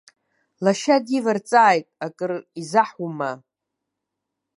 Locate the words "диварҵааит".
1.05-1.85